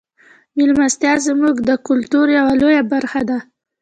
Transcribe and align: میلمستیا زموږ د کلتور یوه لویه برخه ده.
میلمستیا 0.55 1.13
زموږ 1.27 1.55
د 1.69 1.71
کلتور 1.87 2.25
یوه 2.37 2.53
لویه 2.61 2.83
برخه 2.93 3.21
ده. 3.29 3.37